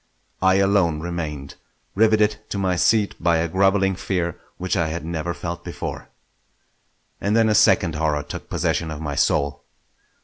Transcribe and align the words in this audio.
I 0.41 0.55
alone 0.55 0.99
remained, 1.01 1.57
riveted 1.93 2.37
to 2.49 2.57
my 2.57 2.75
seat 2.75 3.13
by 3.21 3.37
a 3.37 3.47
grovelling 3.47 3.93
fear 3.95 4.39
which 4.57 4.75
I 4.75 4.87
had 4.87 5.05
never 5.05 5.31
felt 5.31 5.63
before. 5.63 6.09
And 7.19 7.35
then 7.35 7.49
a 7.49 7.53
second 7.53 7.93
horror 7.93 8.23
took 8.23 8.49
possession 8.49 8.89
of 8.89 8.99
my 8.99 9.13
soul. 9.13 9.63